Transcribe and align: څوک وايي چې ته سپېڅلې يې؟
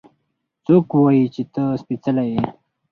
څوک 0.65 0.87
وايي 1.01 1.23
چې 1.33 1.43
ته 1.53 1.63
سپېڅلې 1.81 2.25
يې؟ 2.31 2.41